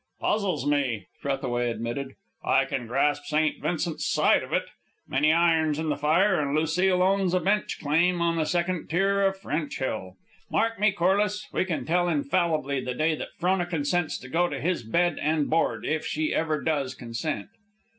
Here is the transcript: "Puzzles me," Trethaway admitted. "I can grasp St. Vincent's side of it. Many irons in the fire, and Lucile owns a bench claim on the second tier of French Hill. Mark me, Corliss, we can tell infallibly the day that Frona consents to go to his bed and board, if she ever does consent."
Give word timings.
"Puzzles 0.19 0.65
me," 0.65 1.05
Trethaway 1.21 1.69
admitted. 1.69 2.15
"I 2.43 2.65
can 2.65 2.87
grasp 2.87 3.25
St. 3.25 3.61
Vincent's 3.61 4.09
side 4.11 4.41
of 4.41 4.51
it. 4.51 4.63
Many 5.07 5.31
irons 5.31 5.77
in 5.77 5.89
the 5.89 5.95
fire, 5.95 6.39
and 6.41 6.55
Lucile 6.57 7.03
owns 7.03 7.35
a 7.35 7.39
bench 7.39 7.79
claim 7.79 8.19
on 8.19 8.35
the 8.37 8.47
second 8.47 8.87
tier 8.87 9.21
of 9.21 9.37
French 9.37 9.77
Hill. 9.77 10.15
Mark 10.49 10.79
me, 10.79 10.91
Corliss, 10.91 11.47
we 11.53 11.65
can 11.65 11.85
tell 11.85 12.09
infallibly 12.09 12.83
the 12.83 12.95
day 12.95 13.13
that 13.13 13.35
Frona 13.37 13.67
consents 13.67 14.17
to 14.17 14.27
go 14.27 14.49
to 14.49 14.59
his 14.59 14.81
bed 14.81 15.19
and 15.21 15.51
board, 15.51 15.85
if 15.85 16.03
she 16.03 16.33
ever 16.33 16.59
does 16.63 16.95
consent." 16.95 17.49